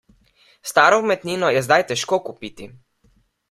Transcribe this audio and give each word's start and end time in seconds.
Staro 0.69 0.97
umetnino 1.03 1.53
je 1.57 1.63
zdaj 1.67 1.87
težko 1.93 2.21
kupiti. 2.31 2.71